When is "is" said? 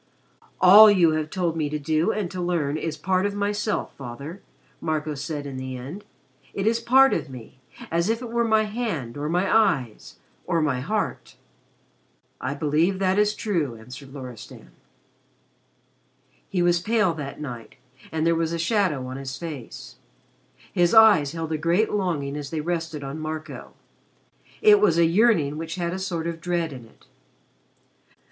2.75-2.97, 6.65-6.79, 13.19-13.35